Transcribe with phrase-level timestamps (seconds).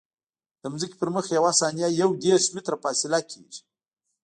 [0.61, 3.59] د ځمکې پر مخ یوه ثانیه یو دېرش متره فاصله کیږي